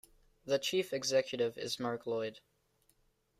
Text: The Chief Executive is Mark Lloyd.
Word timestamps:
The 0.45 0.57
Chief 0.57 0.93
Executive 0.93 1.59
is 1.59 1.79
Mark 1.79 2.07
Lloyd. 2.07 2.39